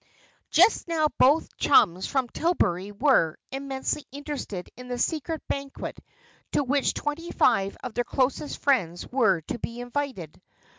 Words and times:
Just 0.49 0.87
now 0.87 1.05
both 1.19 1.55
chums 1.57 2.07
from 2.07 2.27
Tillbury 2.27 2.91
were, 2.91 3.37
immensely 3.51 4.03
interested 4.11 4.67
in 4.75 4.87
the 4.87 4.97
secret 4.97 5.43
banquet 5.47 5.99
to 6.53 6.63
which 6.63 6.95
twenty 6.95 7.29
five 7.29 7.77
of 7.83 7.93
their 7.93 8.03
closest 8.03 8.57
friends 8.63 9.05
were 9.11 9.41
to 9.41 9.59
be 9.59 9.79
invited. 9.79 10.41